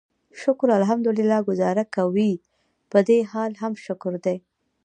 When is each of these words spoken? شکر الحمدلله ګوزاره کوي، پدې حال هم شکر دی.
شکر 0.41 0.67
الحمدلله 0.79 1.37
ګوزاره 1.47 1.85
کوي، 1.95 2.31
پدې 2.91 3.17
حال 3.31 3.51
هم 3.61 3.73
شکر 3.85 4.13
دی. 4.25 4.37